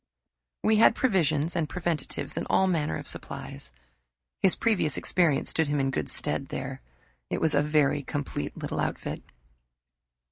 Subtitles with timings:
[0.63, 3.71] We had provisions and preventives and all manner of supplies.
[4.41, 6.81] His previous experience stood him in good stead there.
[7.29, 9.21] It was a very complete little outfit.